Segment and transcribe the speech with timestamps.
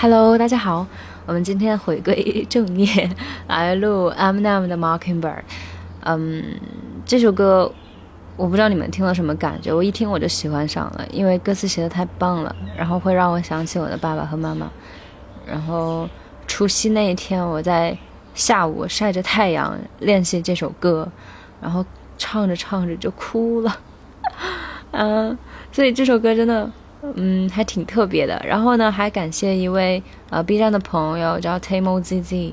[0.00, 0.86] Hello，大家好，
[1.26, 3.10] 我们今天回归正业，
[3.48, 5.20] 来录《I'm Nam 的 Mockingbird》。
[6.04, 6.54] 嗯，
[7.04, 7.72] 这首歌
[8.36, 14.70] 我不知道你们听了什么感觉，我一听我就喜欢上了，因为歌词写的太棒了，然后会让我想起我的爸爸和妈妈。
[15.44, 16.08] 然后
[16.46, 17.98] 除夕那一天，我在
[18.34, 21.10] 下午晒着太阳练习这首歌，
[21.60, 21.84] 然后
[22.16, 23.76] 唱着唱着就哭了。
[24.92, 25.36] 嗯，
[25.72, 26.70] 所以这首歌真的。
[27.14, 28.42] 嗯，还挺特别的。
[28.44, 32.52] 然后呢，还感谢一位呃 B 站的朋友叫 TamoZZ，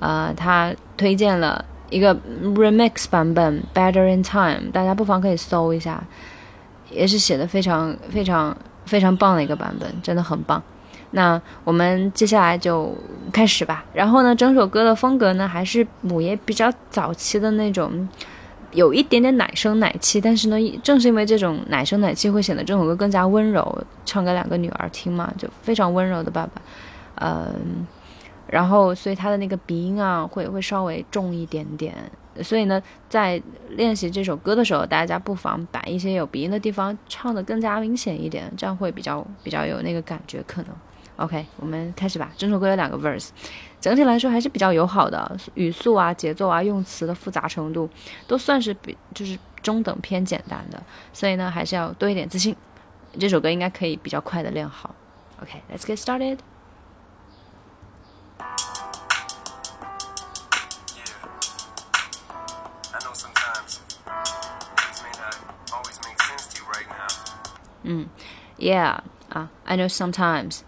[0.00, 6.02] 呃，他推荐了一个 remix 版本《Better in Time》，大家不妨可以搜一下，
[6.90, 10.62] 也是写的非常非常非常棒的一个版本，真的很棒。
[11.12, 12.94] 那我们接下来就
[13.32, 13.84] 开始吧。
[13.94, 18.08] 然后呢，整首歌的风格呢，还是母爷比较早期的那种。
[18.76, 26.62] 有一点点奶声奶气，但是呢，正是因为这种奶声奶气，会显得这首歌更加温柔，唱给两个女儿听嘛，就非常温柔的爸爸，
[27.14, 27.86] 嗯，
[28.46, 31.94] 然后所以他的那个鼻音啊，会会稍微重一点点，
[32.42, 40.70] 所以呢，在练习这首歌的时候，大家不妨把一些有鼻音的地方唱得更加明显一点，这样会比较比较有那个感觉，可能。
[41.16, 42.30] OK，我们开始吧。
[42.36, 43.30] 整首歌有两个 verse，
[43.85, 47.89] 整体来说还是比较友好的，语速啊、节奏啊、用词的复杂程度
[48.27, 50.81] 都算是比就是中等偏简单的，
[51.13, 52.55] 所以呢还是要多一点自信。
[53.19, 54.95] 这首歌应该可以比较快的练好。
[55.41, 56.37] OK，let's get started。
[67.83, 68.07] 嗯，
[68.57, 70.59] Yeah 啊，I know sometimes。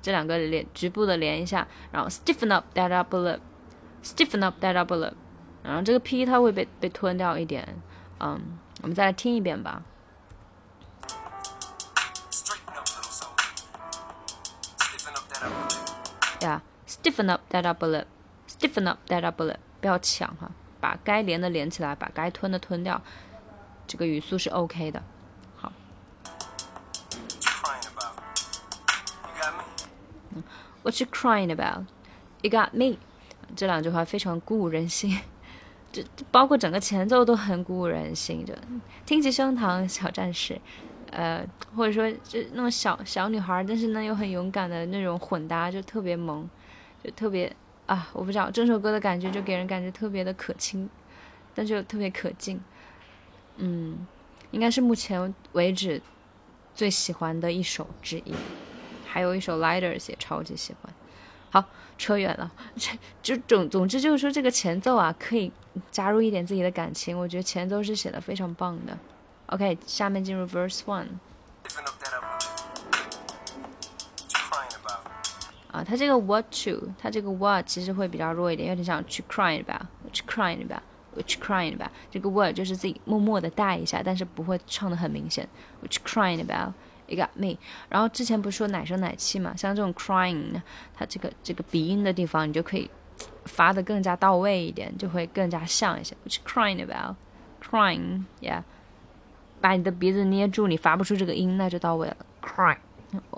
[0.00, 5.12] 这两个连局部的连一下，然后 stiffen up that upper lip，stiffen up that upper lip，
[5.62, 7.76] 然后这个 p 它会被被吞掉一点，
[8.18, 8.40] 嗯，
[8.82, 9.82] 我们再来听一遍吧。
[16.40, 18.06] Yeah, stiffen up that upper lip.
[18.48, 19.58] Stiffen up that upper lip.
[19.80, 23.02] 不要抢哈，把该连的连起来，把该吞的吞掉。
[23.86, 25.02] 这个语速是 OK 的。
[25.56, 25.70] 好。
[30.82, 31.84] What you crying about?
[32.40, 32.98] You got me.
[33.54, 35.20] 这两句话非常鼓舞人心，
[35.92, 38.46] 这包括整个前奏都很鼓舞人心。
[38.46, 38.54] 就
[39.04, 40.60] 听起胸膛小战士。
[41.10, 41.44] 呃，
[41.76, 46.48] 或者说就那种小小女孩，但是呢又很勇敢的那种混搭，就特别萌，
[47.02, 47.54] 就特别
[47.86, 50.88] 啊，我不知道这首歌的感觉就给人感觉特别的可亲，
[51.54, 52.60] 但是又特别可敬，
[53.56, 54.06] 嗯，
[54.52, 56.00] 应该是目前为止
[56.74, 58.34] 最喜欢的一首之一，
[59.06, 60.92] 还有一首 Lighters 也超级喜欢。
[61.50, 61.64] 好，
[61.98, 65.50] 扯远了，这就总总之就是说这个前奏啊，可以
[65.90, 68.96] 加入一点自己的感情，我觉得前奏是写的非常棒的。
[69.49, 71.07] OK，下面进入 Verse One。
[75.71, 79.81] 啊，它这个 What to，它这个 What 其实会比较弱一点，有点像去 crying about，
[80.13, 81.91] 去 crying about，which crying about。
[82.09, 85.47] 这个 What 就是自己默默的带一下，但是不会唱的很明显。
[85.83, 87.57] which crying about，you got me。
[87.89, 90.61] 然后之前不是说奶声奶气嘛，像这种 crying，
[90.93, 92.89] 它这个这个鼻音的地方，你就可以
[93.43, 96.15] 发的更加到位一点，就会更加像一些。
[96.25, 98.63] which crying about，crying，yeah。
[99.60, 102.16] 把你的鼻子捏住，你发不出这个音，那就到位了。
[102.42, 102.76] Cry，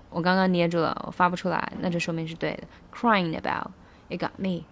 [0.08, 2.64] 我刚刚捏住了，我发不出来，那就说明是对的。
[2.94, 3.72] Crying about
[4.08, 4.64] it got me。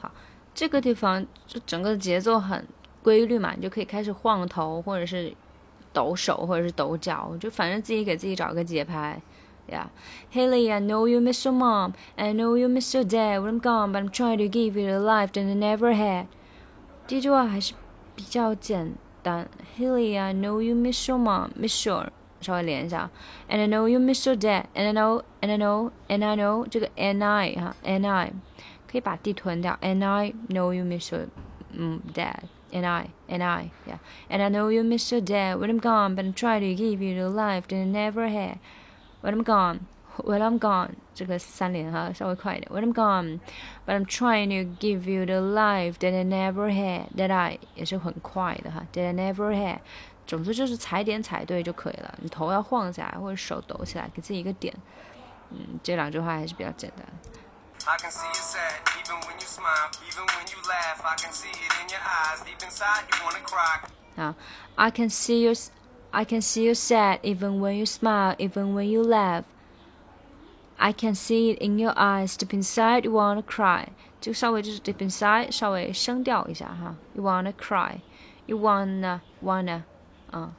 [0.00, 0.10] 好，
[0.54, 2.66] 这个地方就整个节奏很
[3.02, 5.34] 规律嘛，你就可以开始晃头，或者是
[5.92, 9.20] 抖手或者是抖脚，就反正自己给自己找个节拍。
[9.68, 9.88] Yeah.
[10.30, 11.94] Hailie, I know you miss your mom.
[12.18, 14.86] I know you miss your dad when I'm gone, but I'm trying to give you
[14.86, 16.26] the life that I never had.
[17.06, 17.74] 这句话还是
[18.14, 19.48] 比较简单。
[19.78, 21.50] Hailie, I know you miss your mom.
[21.56, 22.10] Miss your
[22.40, 23.10] 稍微连一下。
[23.48, 24.64] And I know you miss your dad.
[24.74, 28.32] And I know, and I know, and I know 这个 and I 哈 and I
[28.90, 29.78] 可以把 d 吞掉。
[29.80, 31.28] And I know you miss your
[31.72, 33.98] 嗯 dad and I, and I, yeah.
[34.30, 37.02] And I know you miss your dad when I'm gone, but I'm trying to give
[37.02, 38.58] you the life that I never had.
[39.21, 39.79] When I'm gone,
[40.17, 42.71] when I'm gone，这个三连哈，稍微快一点。
[42.71, 43.39] When I'm gone,
[43.85, 47.07] but I'm trying to give you the life that I never had.
[47.15, 49.79] That I 也是很快的哈，that I never had。
[50.25, 52.13] 总之就是踩点踩对就可以了。
[52.21, 54.73] 你头要晃起来或者手抖起来，给自己一个点。
[55.51, 57.05] 嗯，这两句话还是比较简单。
[57.85, 61.01] I can see you sad, even when you smile, even when you laugh.
[61.01, 63.87] I can see it in your eyes, deep inside you wanna cry.
[64.17, 64.35] Now,
[64.75, 65.53] I can see you,
[66.11, 69.43] I can see you sad, even when you smile, even when you laugh.
[70.79, 73.89] I can see it in your eyes, deep inside you wanna cry.
[74.21, 76.95] 这个稍微就是 deep inside，稍微升调一下哈。
[77.13, 78.01] You wanna cry,
[78.45, 79.83] you wanna wanna
[80.31, 80.53] 啊。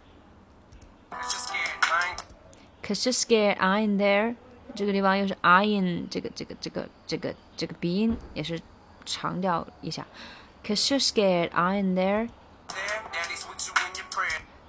[2.82, 4.37] Cause you're scared, I ain't there.
[4.75, 8.60] 这个地方又是 i in 这个这个这个这个这个鼻音也是
[9.05, 10.06] 长调一下，
[10.64, 12.28] cause you're scared I am there。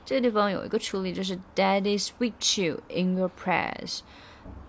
[0.04, 4.00] 这个地方有一个处理，就是 Daddy's with you in your prayers，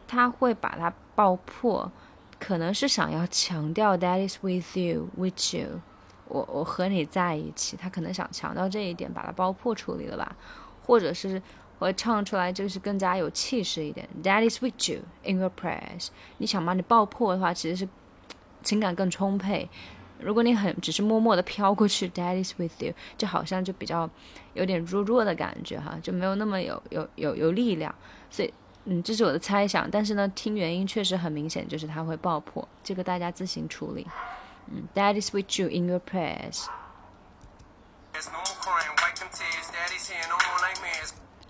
[0.07, 1.91] 他会把它爆破，
[2.39, 5.81] 可能是想要强调 Daddy's with you with you，
[6.27, 10.35] 我我和你在一起，他可能想强调这一点，把它爆破处理了吧，
[10.85, 11.41] 或者是。
[11.77, 14.07] 我唱出来就是更加有气势一点。
[14.23, 16.07] That is with you in your prayers。
[16.37, 17.89] 你想把你爆破的话，其实是
[18.63, 19.69] 情感更充沛。
[20.19, 24.09] 如果你很只是默默的飘过去， Daddy's with you，就好像就比较
[24.53, 27.93] 有点弱弱的感觉哈，就没有那么有有有有力量。
[28.29, 28.53] 所以，
[28.85, 29.89] 嗯，这是我的猜想。
[29.89, 32.67] 但是呢，听原因确实很明显，就是它会爆破。
[32.83, 34.07] 这个大家自行处理。
[34.67, 36.65] 嗯，Daddy's with you in your prayers。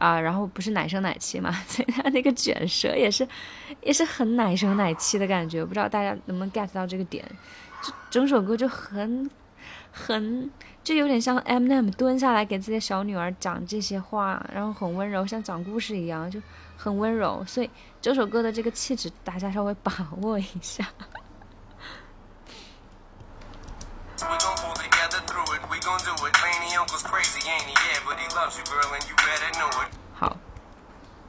[0.00, 3.28] 啊，然后不是奶声奶气嘛， 所以他那个卷舌也是，
[3.82, 5.62] 也是很奶声奶气的感觉。
[5.62, 7.22] 不知道大家能不能 get 到这个点？
[7.82, 9.30] 就整首歌就很，
[9.92, 10.50] 很，
[10.82, 16.40] 就有点像 M M 蹲下来给自己的小女儿讲这些话，然后很温柔，像讲故事一样，就
[16.78, 17.44] 很温柔。
[17.46, 17.68] 所以
[18.00, 19.92] 整首歌的这个气质，大家稍微把
[20.22, 20.88] 握一下。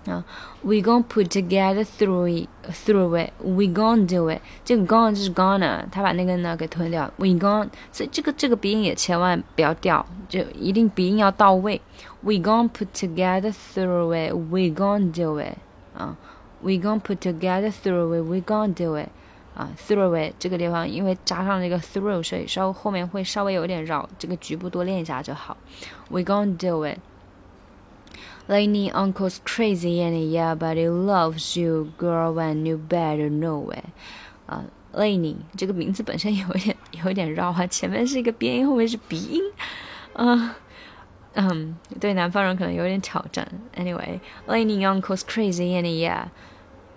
[0.06, 0.24] 啊，
[0.62, 4.40] we gonna put together through it through it，we gonna do it。
[4.64, 11.80] 这个 gonna 就是 gonna，他把那个呢给吞掉，we gonna，所以这个这个鼻音也千万不要掉，就一定鼻音要到位。
[12.20, 15.56] we gonna put together through it，we gonna do it。
[15.96, 16.16] 啊，
[16.62, 19.08] we gonna put together through it，we gonna do it。
[19.56, 25.56] 啊，through it 这个地方因为加上这个 through，所以稍微后面会稍微有点绕，这个局部多练一下就好。
[26.10, 26.98] We gonna do it.
[28.48, 33.84] Lenny uncle's crazy and yeah, but he loves you, girl, and you better know it.
[34.46, 39.42] 啊，Lenny 这个名字本身有一点有一点绕啊，前面是一个边音，后面是鼻音，
[40.14, 40.56] 啊，
[41.34, 43.46] 嗯，对南方人可能有点挑战。
[43.76, 46.26] Anyway，Lenny uncle's crazy and yeah.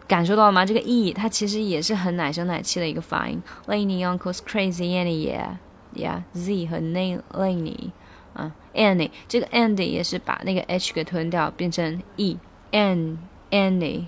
[0.08, 0.66] 感受到了吗？
[0.66, 3.40] 这个 e 它其实也是很奶声奶气的一个发音。
[3.68, 5.58] Lenny uncle's crazy Annie yeah
[5.94, 7.92] yeah z 和 n Lenny
[8.34, 12.38] 啊 Annie 这个 Andy 也是把那个 h 给吞掉，变成 e
[12.72, 13.18] An
[13.52, 14.06] Annie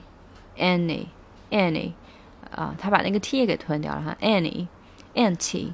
[0.57, 1.07] Annie
[1.49, 1.93] Annie
[2.51, 4.67] 啊，他把那个 t 也给吞掉了哈 Annie
[5.15, 5.73] Auntie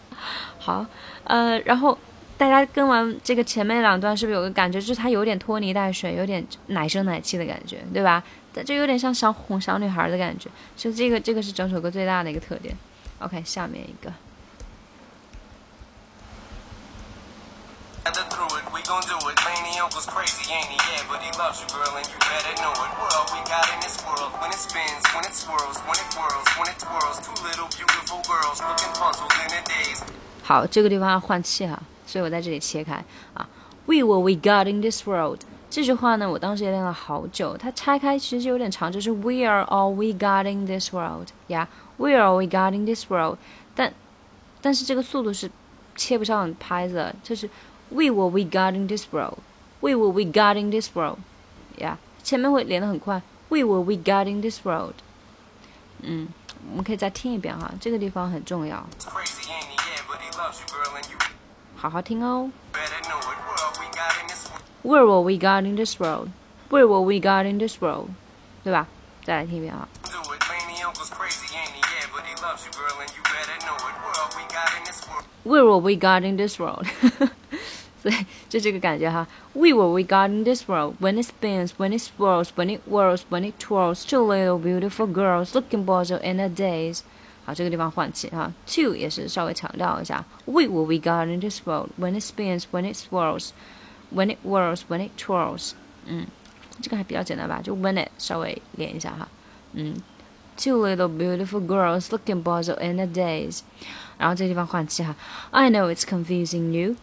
[0.60, 0.84] 好，
[1.24, 1.98] 呃，然后
[2.36, 8.22] 大家跟完这个前面两段，是不是有个感觉，就是它有点拖泥带水，有点奶声奶气的感觉，对吧？
[8.64, 10.48] 就有点像小哄小女孩的感觉。
[10.76, 12.76] 就这个这个是整首歌最大的一个特点。
[13.18, 14.12] OK，下面一个。
[30.43, 33.03] 好，这个地方要换气哈，所以我在这里切开
[33.33, 33.47] 啊。
[33.85, 35.39] We were we got in this world
[35.69, 37.55] 这句话呢，我当时也练了好久。
[37.55, 43.05] 它拆开其实有点长，就是 We are all we got in this world 呀，We are all we got in this
[43.09, 43.37] world。
[43.75, 43.93] 但
[44.61, 45.51] 但是这个速度是
[45.95, 47.47] 切不上拍子，就是
[47.89, 49.43] We were we got in this world，We
[49.83, 51.19] were we got in this world
[51.77, 53.21] 呀，前面会连得很快。
[53.49, 54.93] We were we got in this world。
[56.01, 56.27] 嗯，
[56.69, 58.87] 我们可以再听一遍哈，这个地方很重要。
[61.75, 62.51] 好好听哦。
[64.83, 66.29] Where were we got in this world?
[66.69, 68.09] Where were we got in this world?
[68.63, 68.87] 对吧？
[69.23, 69.87] 再来听一遍啊。
[75.43, 76.85] Where were we got in this world?
[78.01, 79.27] 所以 就这个感觉哈。
[79.53, 83.21] We were we got in this world when it spins, when it swirls, when it whirls,
[83.29, 84.03] when it twirls.
[84.05, 87.01] Two little beautiful girls looking bozo in a daze.
[87.45, 88.53] 好，这个地方换气哈。
[88.67, 90.23] To 也是稍微强调一下。
[90.45, 93.49] We will be God in this world when it spins, when it swirls,
[94.13, 95.71] when it whirls, when it twirls。
[96.05, 96.27] 嗯，
[96.81, 97.61] 这个还比较简单吧？
[97.63, 99.27] 就 when it 稍微连一下哈。
[99.73, 100.01] 嗯，
[100.57, 103.61] Two little beautiful girls looking puzzled in a daze。
[104.17, 105.15] 然后这个地方换气哈。
[105.51, 106.97] I know it's confusing you.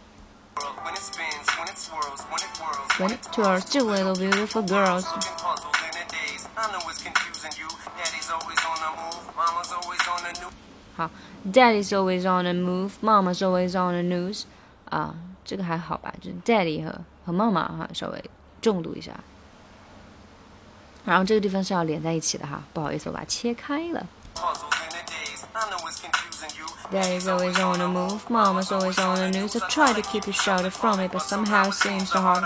[2.98, 5.06] When it twirls, two little beautiful girls.
[11.50, 14.44] Daddy's always on the move, Mama's always on the news。
[14.90, 16.12] 啊，这个还好吧？
[16.20, 16.94] 就是 Daddy 和
[17.24, 18.22] 和妈妈哈，稍微
[18.60, 19.12] 重读一下。
[21.04, 24.06] 然后这个地方是要连在一起的哈，不好意思，我把它切开了。
[26.91, 29.55] Daddy's always on the move, Mama's always on the news.
[29.55, 32.43] I try to keep you sheltered from it, but somehow it seems so hard.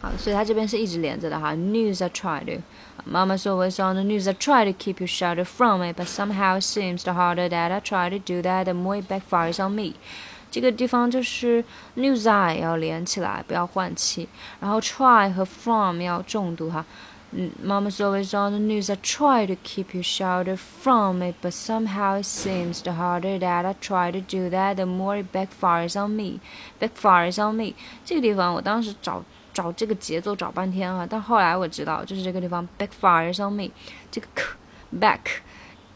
[0.00, 1.52] 好，所以它这边是一直连着的哈。
[1.54, 2.62] News I try to.
[3.04, 4.28] Mama's always on the news.
[4.28, 7.72] I try to keep you sheltered from it, but somehow it seems the harder that
[7.72, 9.94] I try to do that, the more it backfires on me.
[10.50, 11.64] 这个地方就是
[11.96, 14.28] news I 要连起来，不要换气。
[14.60, 16.84] 然后 try 和 from 要重读哈。
[17.35, 18.91] 嗯，Mama's always on the news.
[18.91, 23.65] I try to keep you sheltered from it, but somehow it seems the harder that
[23.65, 26.39] I try to do that, the more it backfires on me.
[26.79, 27.73] Backfires on me.
[28.05, 29.23] 这个地方我当时找。
[29.53, 33.69] 找这个节奏找半天啊，但后来我知道，就是这个地方 backfires on me，
[34.09, 34.27] 这个
[34.99, 35.19] back，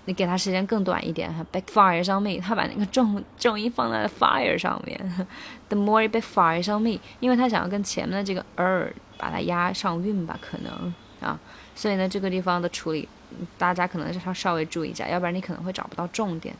[0.05, 5.27] 你给它时间更短一点哈，backfires on me，他把那个重重音放在了 fire 上面
[5.69, 11.38] ，the more it backfires on me，因为他想要跟前面的这个 er 把它押上韵吧，可能啊，
[11.74, 13.08] 所以呢，这个地方的处理
[13.56, 16.54] 大家可能要稍微注意一下，要不然你可能会找不到重点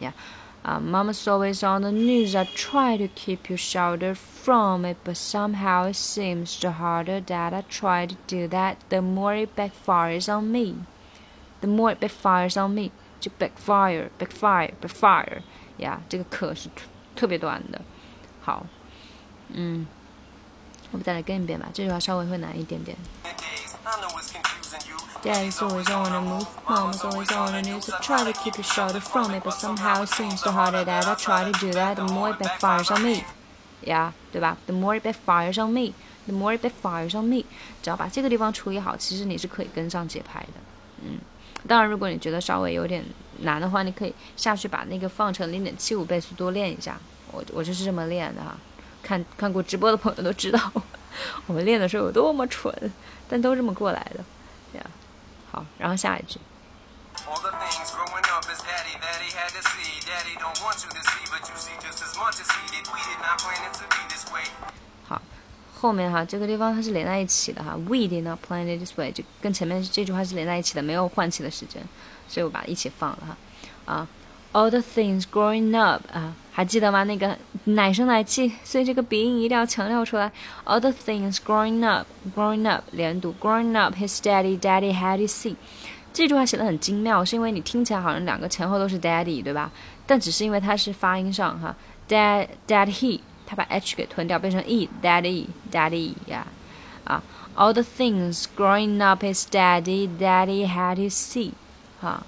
[0.00, 0.12] 呀。
[0.64, 2.36] Uh, Mama's always on the news.
[2.36, 7.54] I try to keep you sheltered from it, but somehow it seems the harder that
[7.54, 10.74] I try to do that, the more it backfires on me.
[11.60, 12.90] The more it backfires on me，
[13.20, 15.42] 就 backfire backfire backfire
[15.78, 16.68] 呀，这个可是
[17.14, 17.80] 特别短的。
[18.42, 18.66] 好，
[19.52, 19.86] 嗯，
[20.90, 22.96] 我们再来跟一遍吧，这句话稍微会难一点点。
[25.21, 27.89] Daddy's always on the move, Mama's always on the news.
[27.89, 31.05] I try to keep you shoulder from it, but somehow it seems the harder that
[31.05, 33.25] I try to do that, the more it backfires on me.
[33.85, 35.93] Yeah，对吧？The more it backfires on me,
[36.27, 37.43] the more it backfires on me。
[37.81, 40.53] 只要把这个地方处理好，其实你是可以跟上节拍的。
[41.03, 41.19] 嗯，
[41.67, 43.03] 当然，如果你觉得稍微有点
[43.39, 46.97] 难的话，你可以下去把那个放成零点七五倍速多练一下。
[47.31, 48.55] 我我就是这么练的哈。
[49.03, 50.71] 看看过直播的朋友都知道，
[51.45, 52.73] 我们练的时候有多么蠢，
[53.29, 54.23] 但都这么过来的。
[54.79, 54.85] 呀。
[55.51, 56.39] 好，然后下一句。
[65.07, 65.21] 好，
[65.75, 71.83] 后面哈这个地方它是连在一起的哈，We did not plan it this way，就跟前面这句话是连在一起的，没有换气的时间，
[72.27, 73.37] 所以我把它一起放了哈。
[73.93, 74.07] 啊
[74.53, 77.03] ，All the things growing up 啊，还记得吗？
[77.03, 80.31] 那个奶声奶气，所以这个鼻音一定要强调出来。
[80.63, 85.55] All the things growing up，growing up 连读，growing up，his daddy，daddy had to see。
[86.13, 89.71] 这句话写的很精妙，是因为你听起来好像两个前后都是 daddy，对吧？
[90.05, 91.75] 但只是因为它是发音上哈
[92.07, 96.45] ，dad dad he，他把 h 给吞掉，变成 e，daddy daddy 呀，
[97.05, 97.23] 啊
[97.55, 101.53] ，all the things growing up his daddy daddy had to see，
[101.99, 102.23] 哈，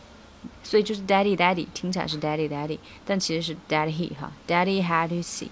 [0.65, 5.49] 所以就是 daddy daddy 听起来是 daddy daddy，但其实是 dad he 哈，daddy had to see，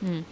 [0.00, 0.24] 嗯。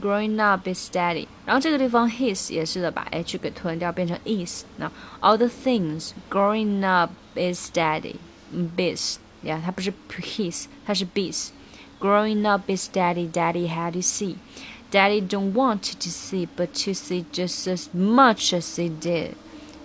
[0.00, 4.64] Growing up is steady，然后这个地方 his 也是的，把 h 给吞掉，变成 is。
[4.78, 14.00] 那 all the things growing up is steady，bis，呀，它不是 his，它是 bis。Growing up is steady, Daddy had to
[14.00, 14.36] see.
[14.90, 19.34] Daddy don't want to see, but to see just as much as he did.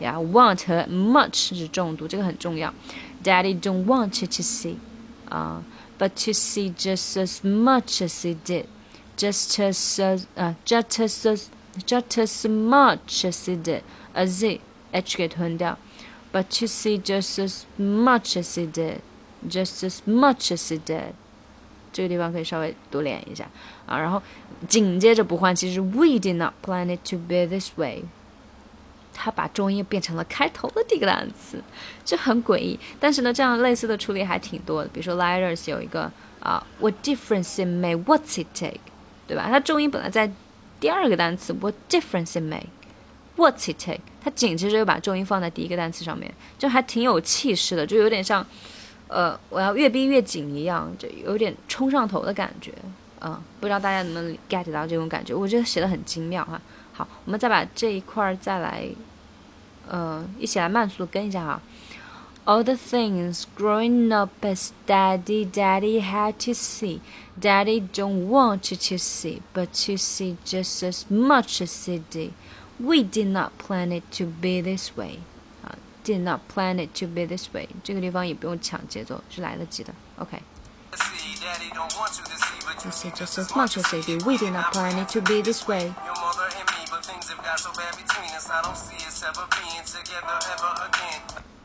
[0.02, 2.74] 呀，want 和 much 是重读，这个很重要。
[3.24, 4.76] Daddy don't want to see，
[5.30, 5.64] 啊、
[6.00, 8.66] uh,，but to see just as much as he did
[9.18, 11.46] just as uh, just as
[11.86, 13.82] just as much as it did
[14.14, 14.62] as it
[14.92, 15.78] h 给吞掉，
[16.32, 19.00] but you see just as much as it did,
[19.50, 21.14] just as much as it did。
[21.92, 23.50] 这个地方可以稍微多练一下
[23.88, 24.22] 啊，然后
[24.68, 28.04] 紧接着不换气是 We did not plan it to be this way。
[29.15, 31.63] 他把重音变成了开头的第一个单词，
[32.05, 32.79] 就很诡异。
[32.99, 34.89] 但是呢，这样类似的处理还挺多的。
[34.93, 38.03] 比如说，Liars 有一个啊，What difference it make?
[38.05, 38.81] What's it take?
[39.27, 39.49] 对吧？
[39.49, 40.31] 它重音本来在
[40.81, 44.01] 第二个单词，What difference it make？What's it take？
[44.23, 48.45] 它紧接着又把重音放在第一个单词上面，就还挺有气势的，就有点像，
[49.09, 52.73] 呃，我要越逼越紧一样，就有点冲上头的感觉。
[53.21, 55.33] 嗯，不知道大家能不能 get 到这种感觉？
[55.33, 56.61] 我觉得写的很精妙哈。
[56.94, 58.88] 好，我们再把这一块再来，
[59.88, 61.62] 呃，一起来慢速跟一下哈。
[62.48, 67.02] all the things growing up as daddy daddy had to see
[67.38, 72.32] daddy don't want you to see but to see just as much as he did
[72.80, 75.20] we did not plan it to be this way
[75.66, 80.42] uh, did not plan it to be this way 这个地方也不用抢节奏是来得及的 OK
[82.80, 85.42] to see just as much as they did we did not plan it to be
[85.42, 85.94] this way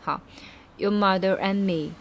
[0.05, 0.21] 好。
[0.79, 1.93] your mother and me.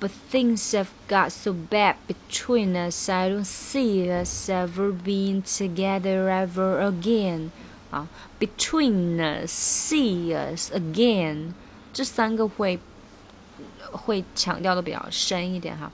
[0.00, 6.28] But things have got so bad between us, I don't see us ever being together
[6.28, 7.50] ever again.
[7.90, 8.08] 啊，
[8.40, 11.52] between us, see us again，
[11.92, 12.80] 这三个会
[13.92, 15.92] 会强调的比较深一点哈。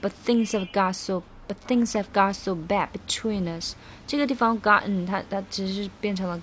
[0.00, 3.74] But things have got so But things have got so bad between us。
[4.06, 6.40] 这个地方 gotten 它它只是变成了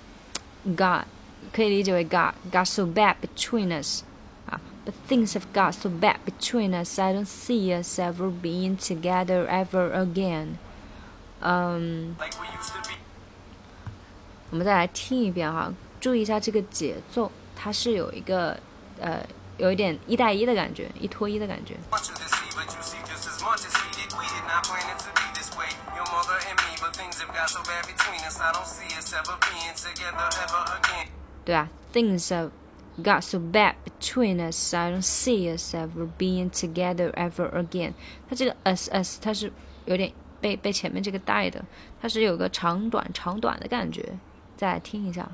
[0.75, 1.03] got，
[1.51, 7.25] 可以理解为 got got so bad between us。but things have got so bad between us, I don't
[7.25, 10.57] see us ever being together ever again.
[11.41, 12.15] Um,
[14.49, 18.59] 我们再来听一遍哈，注意一下这个节奏，它是有一个
[18.99, 19.25] 呃，
[19.57, 21.77] 有一点一带一的感觉，一拖一的感觉。
[31.45, 32.51] 对啊，things have
[33.01, 37.93] got so bad between us, I don't see us ever being together ever again。
[38.29, 39.51] 它这个 us us 它是
[39.85, 41.65] 有点被被前面这个带的，
[42.01, 44.17] 它是有个长短长短的感觉。
[44.55, 45.27] 再来听一下，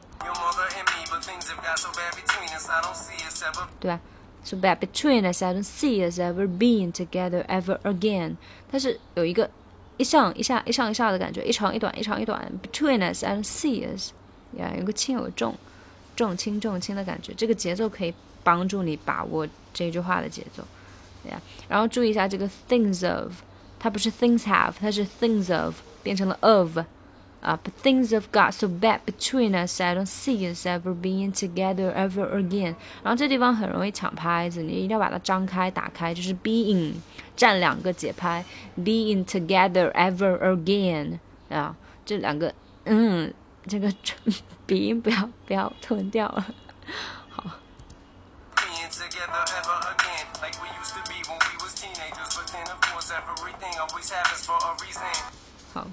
[3.80, 4.00] 对吧？
[4.44, 8.38] So bad between us, I don't see us ever being together ever again。
[8.72, 9.52] 它是有一个
[9.97, 12.51] 一上一下一上一下的感觉，一长一短一长一短。
[12.63, 14.11] Between us, and see us，
[14.57, 15.55] 呀，有个轻有重。
[16.17, 20.63] 重轻重轻的感觉，这个节奏可以帮助你把握这句话的节奏，
[21.25, 21.43] 对呀。
[21.69, 23.33] 然后注意一下这个 things of，
[23.81, 26.79] 它不是 things have，它是 things of 变成了 of，
[27.44, 32.30] 啊，but things have got so bad between us, I don't see us ever being together ever
[32.32, 32.76] again。
[33.04, 36.94] 然后这地方很容易抢拍子，你一定要把它张开打开，就是 being
[37.36, 38.44] 占两个节拍，
[38.78, 41.76] being together ever again 啊，
[42.06, 42.54] 这两个
[42.86, 43.34] 嗯。
[43.68, 43.94] 这个
[44.66, 46.44] 鼻音不要不要吞掉了，
[47.30, 47.44] 好。
[55.74, 55.88] 好，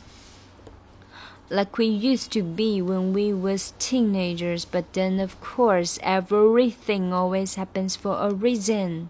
[1.51, 4.65] like we used to be when we was teenagers.
[4.65, 9.09] But then, of course, everything always happens for a reason.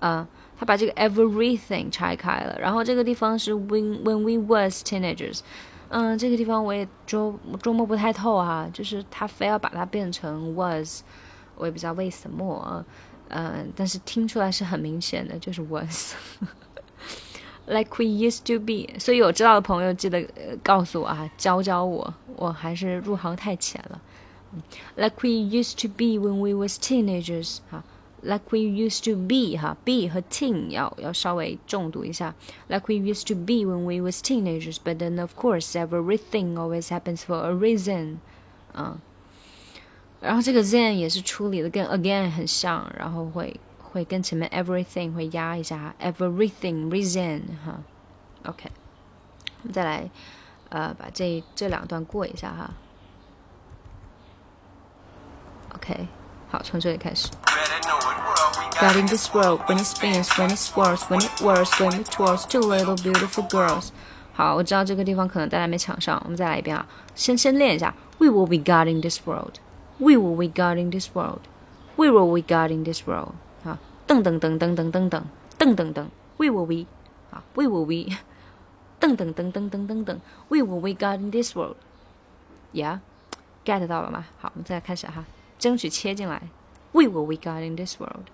[0.00, 5.40] 啊、uh,，他把这个 everything 拆开了，然后这个地方是 when when we was teenagers。
[5.90, 11.02] 嗯，这个地方我也捉捉摸不太透哈，就是他非要把它变成 was，
[11.56, 12.84] 我也不知道为什么。
[13.30, 16.14] 嗯，但是听出来是很明显的，就是 was。
[17.66, 20.26] Like we used to be，所以有知道的朋友记得
[20.62, 24.00] 告诉我啊，教教我，我还是入行太浅了。
[24.96, 27.84] Like we used to be when we was teenagers，哈，
[28.22, 32.34] Like we used to be，哈，be 和 teen 要要稍微重读一下。
[32.68, 37.36] Like we used to be when we was teenagers，but then of course everything always happens for
[37.36, 38.16] a reason，
[38.72, 38.98] 啊，
[40.22, 43.60] 然后这个 then 也是处理的跟 again 很像，然后会。
[43.92, 47.80] 会跟前面 everything 会压一下，everything reason 哈，
[48.44, 48.70] OK，
[49.62, 50.10] 我们再来
[50.68, 52.70] 呃把这这两段过一下哈，
[55.74, 56.08] OK，
[56.50, 57.28] 好，从这里开始。
[58.80, 62.46] God in this world, when it spins, when it swirls, when it whirls, when it twirls,
[62.46, 63.88] two little beautiful girls。
[64.34, 67.92] 好，我知道这个地方可能大家没抢上，我们再来一遍啊，先先练一下。
[68.18, 69.54] We will be guarding this world.
[69.98, 71.40] We will be guarding this world.
[71.96, 73.32] We will be guarding this world.
[74.12, 75.22] 噔噔噔噔噔噔噔
[75.58, 76.06] 噔噔噔，
[76.38, 76.86] We will we
[77.30, 78.16] 啊，We will we
[79.00, 84.24] 噔噔噔噔噔噔噔，We will we God in this world，Yeah，get 到了吗？
[84.40, 85.24] 好，我们再来开始哈，
[85.58, 86.48] 争取切进来，
[86.92, 88.24] We will we God in this world。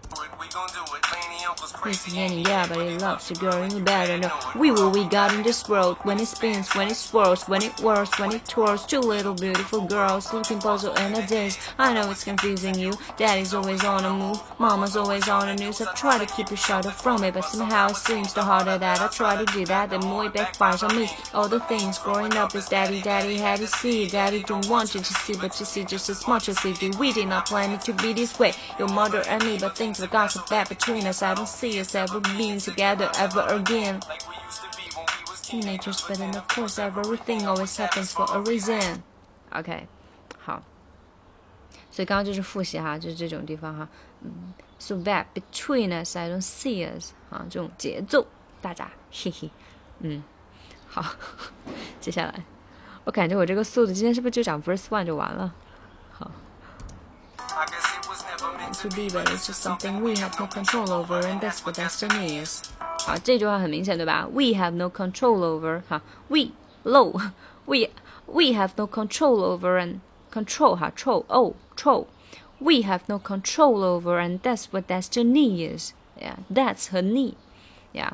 [1.85, 4.27] It's many, yeah, but it loves the you better know.
[4.27, 7.63] Uh, we will we got in this world when it spins, when it swirls, when
[7.63, 8.85] it whirls, when it twirls.
[8.85, 11.57] Two little beautiful girls looking puzzle and a dance.
[11.77, 12.93] I know it's confusing you.
[13.17, 15.81] Daddy's always on the move, Mama's always on the news.
[15.81, 19.01] I try to keep you shut from it, but somehow it seems the harder that
[19.01, 21.09] I try to do that, the more it backfires on me.
[21.33, 24.07] All the things growing up is Daddy, Daddy had to see.
[24.07, 26.91] Daddy didn't want you to see, but you see just as much as he do.
[26.97, 29.99] We did not plan it to be this way, your mother and me, but things
[29.99, 31.21] have got so bad between us.
[31.21, 33.99] I don't see us ever being together ever again.
[35.43, 39.01] Teenagers, but then of course everything always happens for a reason.
[39.51, 39.87] OK，
[40.39, 40.61] 好，
[41.91, 43.89] 所以刚刚就是复习哈，就是这种地方哈。
[44.21, 48.27] 嗯，so bad between us, I don't see us 啊，这种节奏，
[48.61, 49.49] 大家嘿嘿，
[49.99, 50.23] 嗯，
[50.87, 51.03] 好，
[51.99, 52.43] 接下来，
[53.03, 55.53] 我感觉我这个速度今天是不是就讲 verse one 就完了？
[56.11, 56.31] 好。
[58.78, 62.62] to be, but it's just something we have no control over, and that's what destiny is.
[63.06, 64.26] 好，这句话很明显，对吧？
[64.32, 66.50] We have no control over 哈，we
[66.84, 67.20] low
[67.66, 67.90] we
[68.26, 70.00] we have no control over and
[70.32, 72.06] control 哈，control oh control
[72.58, 75.92] we have no control over, and that's what destiny is.
[76.20, 77.34] Yeah, that's 和 ni.
[77.92, 78.12] Yeah,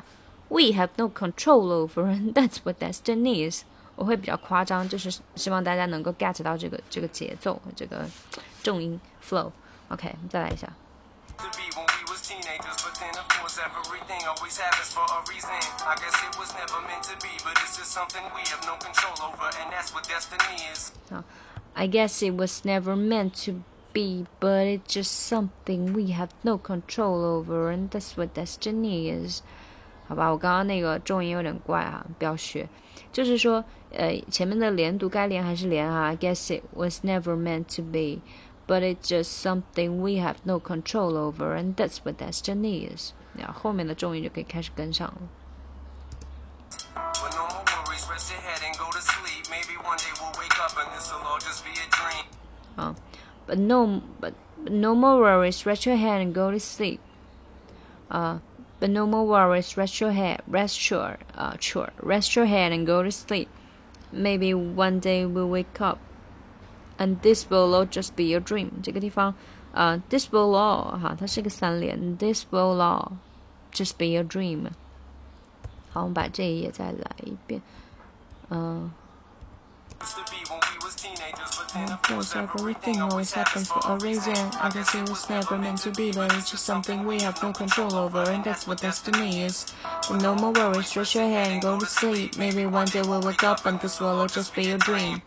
[0.49, 3.63] we have no control over, and that's what destiny is.
[3.95, 8.05] 我会比较夸张，就是希望大家能够 get 到这个这个节奏，这个
[8.63, 9.51] 重音 flow。
[9.89, 10.67] OK，再来一下。
[21.09, 21.23] 好，
[21.73, 27.23] I guess it was never meant to be, but it's just something we have no control
[27.23, 29.41] over, and that's what destiny is.
[30.07, 32.67] 好吧，我刚刚那个重音有点怪哈，不要学。
[33.11, 36.11] 就是说，呃，前面的连读该连还是连啊。
[36.11, 38.21] I guess it was never meant to be
[38.67, 43.13] but it's just something we have no control over, and that's what destiny is.
[43.33, 45.17] 然后后面的重音就可以开始跟上了。
[52.77, 52.95] 啊，
[53.47, 54.33] but no, but,
[54.63, 55.65] but no more worries.
[55.65, 56.99] Rest your head and go to sleep.
[58.09, 58.41] 啊、
[58.79, 59.75] uh,，but no more worries.
[59.75, 63.47] Rest your head, rest your, 啊、uh, sure, rest your head and go to sleep.
[64.11, 65.99] Maybe one day we'll wake up
[66.97, 68.69] and this will all just be your dream。
[68.83, 69.33] 这个地方，
[69.73, 73.13] 呃，this will all 哈，它是个三连，this will all
[73.73, 74.69] just be your dream。
[75.91, 77.61] 好，我们把这一页再来一遍，
[78.49, 78.91] 嗯。
[81.73, 84.35] Of course, everything always happens for a reason.
[84.59, 87.53] I guess it was never meant to be, but it's just something we have no
[87.53, 89.67] control over, and that's what destiny is.
[90.09, 92.35] But no more worries, stretch your hand and go to sleep.
[92.35, 95.21] Maybe one day we'll wake up and this will all just be your dream.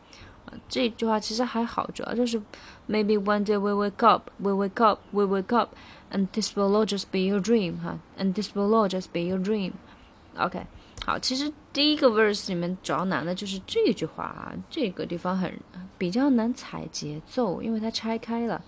[0.69, 2.41] 这句话其实还好，主要就是
[2.89, 5.71] maybe one day we wake up, we wake up, we wake up,
[6.13, 9.39] and this will all just be your dream 哈，and this will all just be your
[9.39, 10.67] dream。OK，
[11.05, 15.53] 好，其实第一个 verse 里面主要难的就是这句话啊，这个地方很
[15.99, 18.63] 比较难踩节奏，因为它拆开了。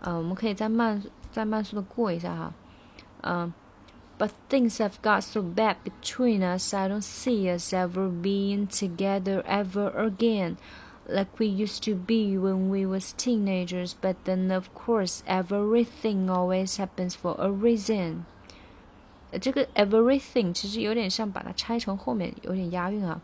[0.00, 2.52] 呃，我们可以再慢再慢速的过一下哈，
[3.22, 3.52] 嗯。
[4.18, 9.42] But things have got so bad between us, I don't see us ever being together
[9.42, 10.56] ever again.
[11.10, 16.78] Like we used to be when we was teenagers, but then of course everything always
[16.78, 18.24] happens for a reason.
[19.40, 23.20] 这个 everything 其实有点像把它拆成后面有点押韵啊。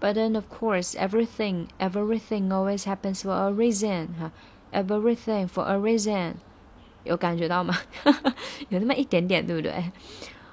[0.00, 4.30] But then of course everything everything always happens for a reason 哈，
[4.72, 6.34] everything for a reason
[7.02, 7.76] 有感觉到吗？
[8.68, 9.90] 有那么一点点，对不对？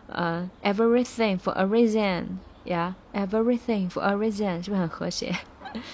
[0.07, 5.35] 呃、uh,，everything for a reason，yeah，everything for a reason，是不是很和谐？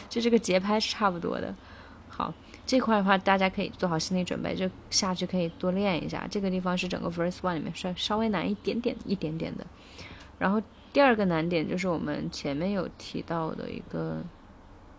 [0.09, 1.55] 就这个节拍是差不多的。
[2.09, 2.33] 好，
[2.67, 6.27] 这块的话，大家可以做好心理准备，就下去可以多练一下。
[6.31, 9.67] 这个地方是整个 verse one 里面稍稍微难一点点、一点点的。
[10.39, 10.61] 然后
[10.93, 14.23] 第二个难点就是我们前面有提到的一个，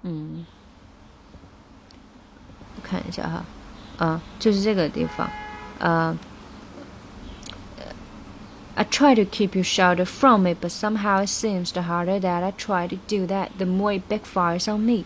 [0.04, 0.46] 嗯，
[2.76, 3.46] 我看一下哈，
[3.98, 5.30] 啊，就是这个地方。
[5.80, 6.15] uh,
[8.80, 12.44] I try to keep you shelter from it, but somehow it seems the harder that
[12.44, 15.04] I try to do that, the more it backfires on me.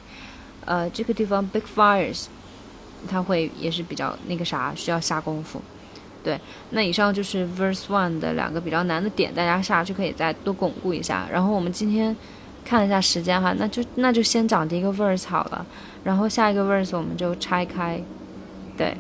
[0.65, 2.25] 呃，这个地方 backfires，
[3.09, 5.59] 它会也是比较那个啥，需要下功夫。
[6.23, 11.27] 对，那以上就是 verse one 的两个比较难的点，大家下去可以再多巩固一下。
[11.31, 12.15] 然后我们今天
[12.63, 15.65] 看了一下时间哈，那就那就先讲第一个 verse 好了，
[16.03, 17.99] 然后下一个 verse 我们就拆开。
[18.77, 18.95] 对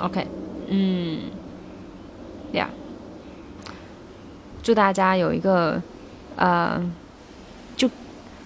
[0.00, 0.26] ，OK。
[0.66, 1.30] 嗯
[2.52, 2.66] ，，Yeah，
[4.66, 5.80] 祝大家有一个，
[6.34, 6.82] 呃，
[7.76, 7.88] 就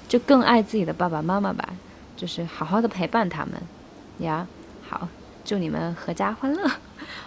[0.07, 1.67] 就更爱自己的爸爸妈妈吧，
[2.15, 3.55] 就是好好的陪伴他们，
[4.19, 4.47] 呀，
[4.87, 5.09] 好，
[5.47, 6.69] 祝你们阖家欢乐，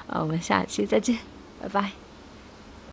[0.06, 1.18] 啊，我们下期再见，
[1.60, 2.03] 拜拜。